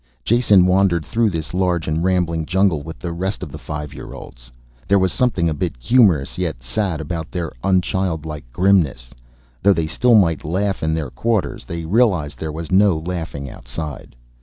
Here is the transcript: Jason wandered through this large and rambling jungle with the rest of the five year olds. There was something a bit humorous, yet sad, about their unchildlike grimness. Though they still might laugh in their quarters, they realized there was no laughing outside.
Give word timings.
Jason 0.25 0.65
wandered 0.65 1.05
through 1.05 1.29
this 1.29 1.53
large 1.53 1.87
and 1.87 2.03
rambling 2.03 2.43
jungle 2.43 2.81
with 2.81 2.97
the 2.97 3.13
rest 3.13 3.43
of 3.43 3.51
the 3.51 3.59
five 3.59 3.93
year 3.93 4.13
olds. 4.13 4.51
There 4.87 4.97
was 4.97 5.13
something 5.13 5.47
a 5.47 5.53
bit 5.53 5.75
humorous, 5.79 6.39
yet 6.39 6.63
sad, 6.63 6.99
about 6.99 7.29
their 7.29 7.51
unchildlike 7.63 8.45
grimness. 8.51 9.13
Though 9.61 9.73
they 9.73 9.85
still 9.85 10.15
might 10.15 10.43
laugh 10.43 10.81
in 10.81 10.95
their 10.95 11.11
quarters, 11.11 11.65
they 11.65 11.85
realized 11.85 12.39
there 12.39 12.51
was 12.51 12.71
no 12.71 12.97
laughing 12.97 13.47
outside. 13.47 14.15